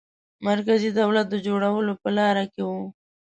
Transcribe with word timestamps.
مرکزي 0.47 0.89
دولت 0.99 1.25
د 1.29 1.35
جوړولو 1.45 1.93
په 2.01 2.09
لاره 2.17 2.43
کې 2.53 2.61
وو. 2.69 2.81